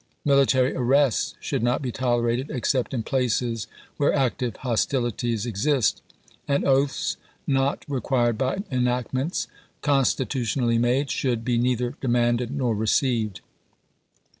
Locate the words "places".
3.03-3.67